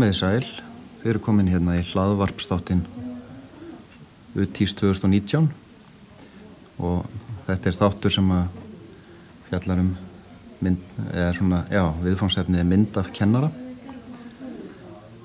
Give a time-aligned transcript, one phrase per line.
[0.00, 0.46] Komiði sæl,
[1.02, 2.78] þeir eru komin hérna í hlaðvarpstáttin
[4.32, 5.50] UTIS 2019
[6.80, 7.02] og
[7.44, 8.54] þetta er þáttur sem að
[9.50, 9.90] fjallar um
[10.64, 13.50] mynd, eða svona, já, viðfóngsefnið er mynd af kennara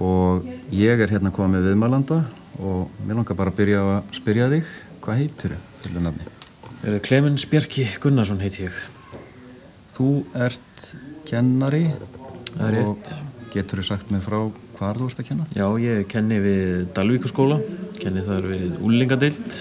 [0.00, 2.22] og ég er hérna komið viðmælanda
[2.56, 4.70] og mér langar bara að byrja að spyrja þig,
[5.04, 6.30] hvað heitir það nafni?
[7.10, 8.80] Klemens Bjarki Gunnarsson heiti ég.
[9.98, 10.14] Þú
[10.48, 10.88] ert
[11.28, 11.90] kennari
[12.56, 13.12] er og.
[13.52, 14.38] Getur þú sagt mig frá
[14.78, 15.46] hvar þú ert að kenna?
[15.56, 17.58] Já, ég kenni við Dalvíkaskóla,
[18.00, 19.58] kenni þar við Úlingadeild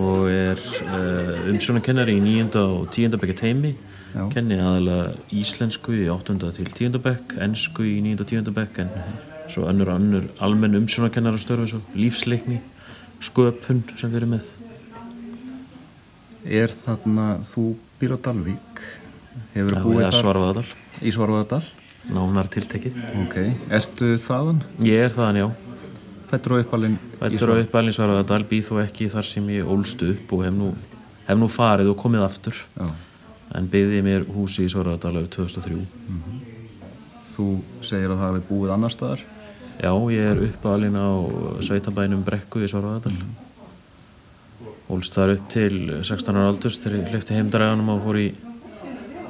[0.00, 2.50] og er uh, umsjónakennari í 9.
[2.62, 3.16] og 10.
[3.22, 3.76] bekka teimi.
[4.16, 4.24] Já.
[4.32, 6.38] Kenni aðalega íslensku í 8.
[6.56, 7.00] til 10.
[7.04, 8.20] bekk, ennsku í 9.
[8.24, 8.52] og 10.
[8.56, 8.92] bekk en
[9.52, 12.60] svo önnur og önnur almenn umsjónakennarastörfi svo lífsleikni,
[13.22, 14.52] sköpun sem við erum með.
[16.46, 18.84] Er þarna, þú býr á Dalvík,
[19.54, 20.68] hefur Já, búið ég þar Svarfaðardal,
[21.02, 21.64] í Svarvaðardal?
[22.12, 22.98] Nánar tiltekið.
[23.24, 23.38] Ok,
[23.80, 24.60] ertu þaðan?
[24.86, 25.48] Ég er þaðan, já.
[26.30, 27.66] Fættur og uppalinn Fættur á Svarvaðardal?
[27.68, 30.72] uppælinn Svarfaðardal, býð þó ekki þar sem ég ólst upp og hef nú,
[31.28, 32.58] hef nú farið og komið aftur.
[32.78, 32.86] Já,
[33.56, 35.80] en byggði mér húsi í Svarðardal árið 2003
[37.36, 37.46] þú
[37.84, 39.24] segir að það hafi búið annar staðar?
[39.76, 41.08] já, ég er uppalinn á
[41.64, 43.12] sveitabænum Brekku í Svarðardal
[44.88, 48.26] hólst þar upp til 16 ára aldurs þegar ég hlifti heimdaræganum og fór í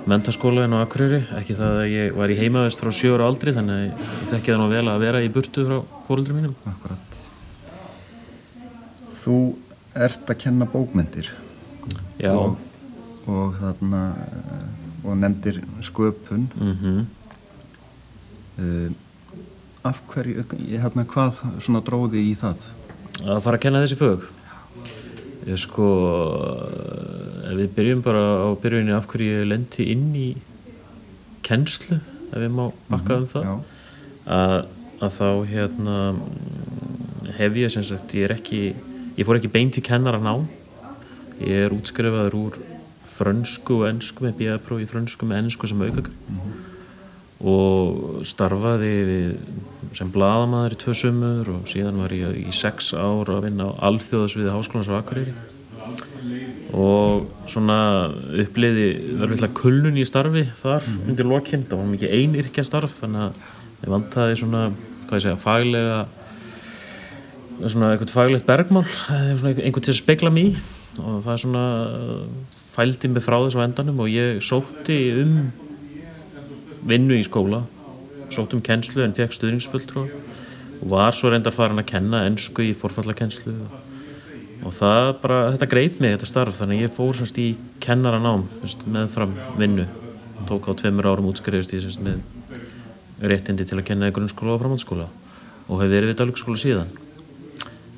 [0.06, 1.22] mentaskóla en á Akureyri.
[1.38, 4.52] Ekki það að ég var í heimaðist frá 7 ára aldri þannig að ég þekki
[4.52, 5.76] það nú vel að vera í burtu frá
[6.06, 6.54] fóröldri mínum.
[6.70, 7.18] Akkurat.
[9.24, 9.38] Þú
[10.06, 11.32] ert að kenna bókmyndir
[12.20, 12.56] já, og,
[13.26, 14.64] og þarna eh,
[15.06, 16.48] og nefndir sköpun.
[16.54, 17.04] Mhm.
[18.56, 18.88] Uh,
[19.84, 22.62] af hverju, ég hérna hvað svona dróði í það?
[23.24, 24.24] að fara að kenna þessi fög?
[25.46, 25.88] Ég sko
[27.54, 30.28] við byrjum bara á byrjunni af hverju ég lendi inn í
[31.46, 31.98] kennslu
[32.32, 33.50] ef við má bakka um það.
[34.26, 34.56] að,
[35.00, 38.62] að þá hérna mm, hef ég sem sagt ég er ekki,
[39.16, 40.34] ég fór ekki beint í kennara ná
[41.42, 42.60] ég er útskrifaður úr
[43.16, 46.14] frönsku og ennsku með bíðapróf í frönsku með ennsku sem aukakar
[47.36, 49.26] og starfaði við,
[49.96, 53.72] sem blaðamaður í tvö sumur og síðan var ég í sex ár að vinna á
[53.90, 55.34] alþjóðasviði háskólans á Akureyri
[56.76, 57.78] og svona
[58.42, 63.40] uppliði verðvillega kulnun í starfi þar undir lokinn, það var mikið einyrkja starf þannig að
[63.86, 64.62] ég vantaði svona
[65.06, 66.00] hvað ég segja, faglega
[67.64, 70.46] svona eitthvað faglegt bergmál svona einhvern til að spegla í.
[70.96, 71.64] Og það er svona
[72.74, 75.34] fældi mig frá þessu endanum og ég sótti um
[76.86, 77.64] vinnu í skóla.
[78.32, 82.74] Sótt um kennslu en fekk stuðningsfulltrú og var svo reyndar farin að kenna ennsku í
[82.76, 83.76] forfallakennslu og,
[84.64, 87.46] og það bara, þetta greip mig þetta starf þannig að ég fór semst í
[87.84, 89.86] kennaranám semst, meðfram vinnu.
[90.48, 92.22] Tók á tveimur árum útskrifist ég semst, með
[93.32, 95.08] réttindi til að kenna í grunnskóla og framhaldsskóla.
[95.66, 96.90] Og hef verið við dalvíkskóla síðan.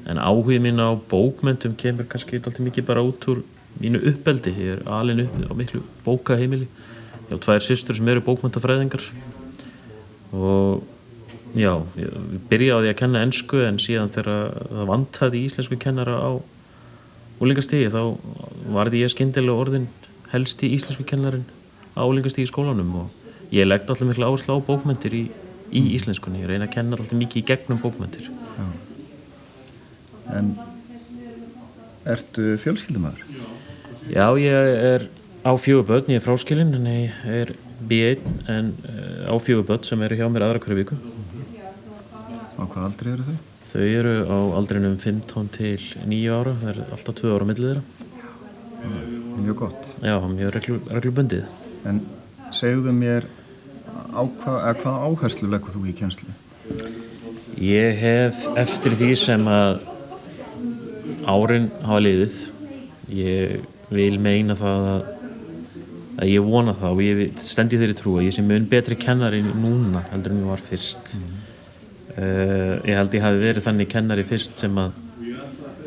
[0.08, 3.42] En áhugið mín á bókmentum kemur kannski alltaf mikið bara út úr
[3.78, 6.68] mínu uppeldi, ég er alin upp á miklu bókaheimili.
[7.28, 9.04] Ég á tvær systur sem eru bókmentafræðingar
[10.32, 10.86] og
[11.56, 12.12] já, ég
[12.50, 16.30] byrja á því að kenna ennsku en síðan þegar það vantaði íslensku kennara á
[17.38, 18.02] úlingastígi þá
[18.74, 19.88] varði ég skyndilega orðin
[20.32, 21.46] helsti íslensku kennarin
[21.96, 25.24] á úlingastígi í skólanum og ég legg alltaf miklu áherslu á bókmentir í,
[25.72, 28.28] í íslenskunni, ég reyna að kenna alltaf mikið í gegnum bókmentir
[30.28, 30.52] en
[32.08, 33.22] ertu fjölskyldumæður?
[34.08, 35.08] Já, ég er
[35.44, 37.54] á fjögur börn, ég er fráskilinn en ég er
[37.88, 40.98] B1 en uh, á fjögur börn sem eru hjá mér aðra hverju viku
[42.58, 43.38] Á hvað aldrei eru þau?
[43.68, 47.66] Þau eru á aldrinum 15 til 9 ára, það er alltaf 2 ára á milli
[47.68, 47.82] þeirra.
[49.38, 49.90] Mjög gott.
[50.02, 51.44] Já, mjög reglu, reglubundið.
[51.86, 52.00] En
[52.54, 53.28] segðu mér
[54.10, 56.34] á hvað, eða hvaða áherslu leggur þú í kennslu?
[57.62, 59.84] Ég hef eftir því sem að
[61.28, 62.40] árin hafa liðið,
[63.14, 63.58] ég
[63.94, 65.10] vil meina það að,
[66.18, 69.44] að ég vona það og ég stendi þeirri trú að ég sé mun betri kennari
[69.46, 71.14] núna heldur en ég var fyrst.
[72.18, 74.96] Uh, ég held ég hafi verið þannig kennari fyrst sem að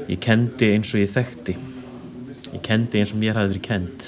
[0.07, 1.57] ég kendi eins og ég þekkti.
[2.51, 4.07] Ég kendi eins og mér hafi verið kend.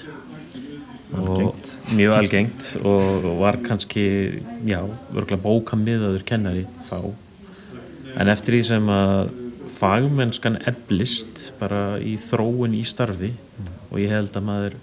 [1.13, 1.73] Algengt.
[1.83, 4.05] Og mjög algengt og og var kannski,
[4.65, 4.79] já,
[5.13, 7.11] örgulega bókamiðaður kennari þá.
[8.17, 9.33] En eftir því sem að
[9.83, 13.33] fagmennskan eflist bara í þróun í starfi
[13.89, 14.77] og ég held að maður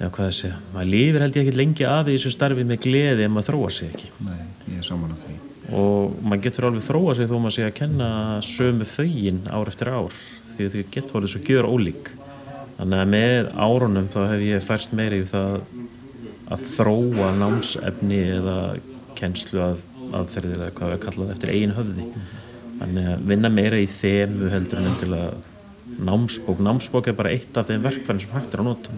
[0.00, 2.84] já hvað það segja, maður lifir held ég ekki lengi af í þessu starfi með
[2.86, 5.49] gleði ef maður þróa sig ekki Nei, ég er saman á því.
[5.76, 8.10] Og maður getur alveg þróa sig þó maður sé að kenna
[8.46, 10.16] sömu fögin ár eftir ár
[10.56, 12.10] því að þau getur alveg svo gjör ólík
[12.78, 15.60] þannig að með árunum þá hef ég færst meira í það
[16.50, 18.58] að þróa námsefni eða
[19.18, 19.78] kennslu að
[20.16, 22.06] aðferðir eða hvað við kallaði eftir eigin höfði.
[22.80, 26.62] Þannig að vinna meira í þemu heldur en endilega námsbók.
[26.64, 28.96] Námsbók er bara eitt af þeim verkfærin sem hægt er að nota.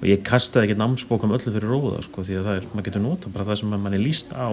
[0.00, 3.04] Og ég kastaði ekki námsbók um öllu fyrir róða sko, því að er, maður getur
[3.04, 4.48] nota bara það sem mann er líst á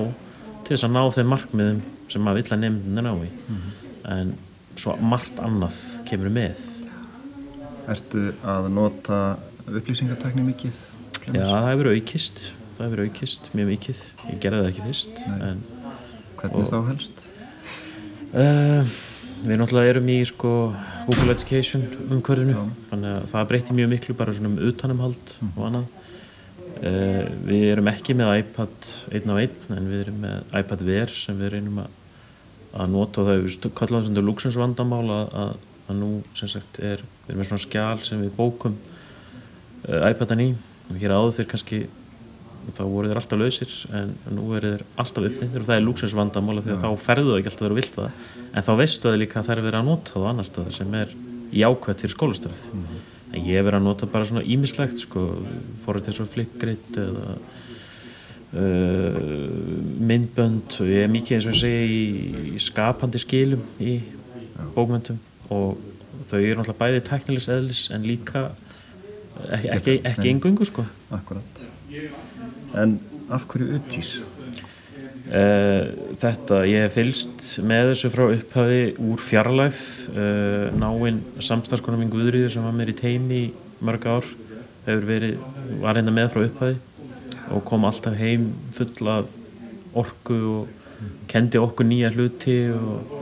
[0.71, 3.29] til þess að ná þeim markmiðum sem maður vill að nefndin ná í.
[4.07, 4.29] En
[4.79, 6.61] svo margt annað kemur með.
[7.91, 9.17] Ertu að nota
[9.67, 10.77] upplýsingartækni mikið?
[11.27, 12.45] Já, það hefur aukist.
[12.77, 14.05] Það hefur aukist mjög mikið.
[14.31, 15.61] Ég gerði það ekki fyrst en
[16.39, 17.19] Hvernig þá helst?
[18.31, 18.95] uh,
[19.43, 20.53] við náttúrulega erum í sko,
[21.09, 22.63] Google Education umhverfinu.
[22.93, 25.91] Þannig að það breyti mjög miklu bara svona um utanumhald og annað
[26.87, 31.13] uh, við erum ekki með iPad einn á einn en við erum með iPad Ver
[31.15, 31.95] sem við reynum að,
[32.73, 35.55] að nota og það er kallað sem þetta luxusvandamál að, að,
[35.87, 38.77] að nú sem sagt er við erum með svona skjál sem við bókum
[39.87, 40.51] uh, iPadan í.
[40.91, 41.81] Og hér áður fyrir kannski
[42.71, 46.63] þá voru þeir alltaf lausir en nú eru þeir alltaf uppnýttir og það er lúksinsvandamála
[46.65, 48.27] því að þá ferðu þau ekki alltaf þegar þú vilt það.
[48.51, 50.77] En þá veistu þau líka að það er verið að nota það á annar staðar
[50.77, 51.15] sem er
[51.61, 52.67] jákvæmt fyrir skólastarfið
[53.31, 55.25] en ég er verið að nota bara svona ímislegt sko,
[55.85, 57.35] fóruð til svo Flipgrid eða
[58.53, 59.19] uh,
[60.11, 60.81] myndbönd.
[60.87, 63.99] Ég er mikið eins og ég segi í, í skapandi skilum í
[64.75, 65.19] bókmyndum
[65.51, 65.79] og
[66.29, 68.49] þau eru náttúrulega bæði teknilis eðlis en líka
[69.49, 70.85] ekki, ekki, engungu sko.
[71.11, 71.63] Akkurat.
[72.77, 72.99] En
[73.31, 74.19] af hverju uttís?
[75.31, 79.77] Uh, þetta, ég hef fylst með þessu frá upphafi úr fjarlæð
[80.11, 83.45] uh, náinn samstagskonum minn Guðrýður sem var með í teimi í
[83.79, 84.27] mörg ár
[84.83, 85.37] hefur verið,
[85.79, 86.75] var hérna með frá upphafi
[87.55, 89.31] og kom alltaf heim full af
[90.03, 93.15] orku og kendi okkur nýja hluti og,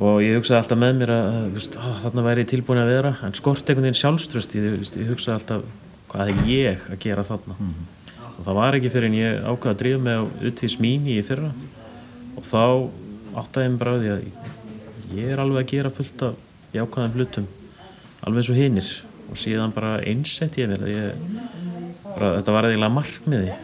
[0.00, 3.16] og ég hugsaði alltaf með mér að, veist, á, þarna væri ég tilbúin að vera.
[3.26, 5.66] En skort einhvern veginn sjálfströst ég, ég hugsaði alltaf
[6.12, 7.58] hvað er ég að gera þarna
[8.42, 11.20] og það var ekki fyrir en ég ákvaði að drífa mig á utíðs mín í
[11.22, 11.52] fyrra.
[12.34, 12.62] Og þá
[13.38, 16.40] áttaði ég mig bara á því að ég er alveg að gera fullt af
[16.74, 17.46] jákvæðum hlutum
[18.26, 18.90] alveg eins og hinnir
[19.30, 23.54] og síðan bara einsett ég bara, þetta var eiginlega markmiði.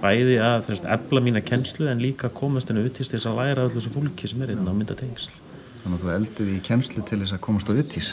[0.00, 3.76] Bæði að efla mína kennslu en líka komast henni utíðs til þess að læra allir
[3.76, 5.36] þessu fólki sem er hérna á myndatengsl
[5.84, 8.06] Þannig að þú eldið í kennslu til þess að komast á uttís.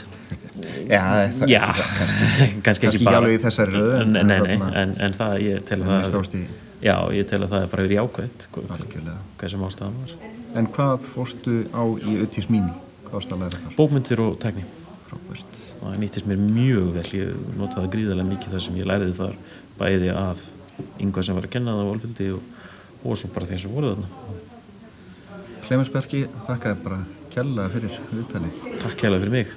[0.91, 2.25] Já, það, Já, kannski,
[2.65, 3.91] kannski kannski ekki bara alveg í þessari röð.
[4.01, 6.35] en, nei, nei, nei, en, en það ég tel að það það
[6.81, 8.39] já, ég tel að það er bara verið jákvæmt
[8.75, 9.21] algjörlega.
[9.39, 10.11] hvað sem ástæðan var
[10.59, 12.73] En hvað fórstu á í uttís mínu?
[13.05, 13.71] Hvað varst að læra þar?
[13.77, 14.63] bókmyndir og tekni
[15.07, 15.53] Frábært.
[15.79, 19.35] það nýttist mér mjög vel ég notaði gríðarlega mikið það sem ég læriði þar
[19.79, 20.43] bæði af
[20.99, 22.43] yngvað sem var að kenna það á Olfildi og,
[23.05, 23.47] og svo bara
[27.31, 28.63] kjærlega fyrir viðtalið.
[28.81, 29.53] takk hérlega fyrir mig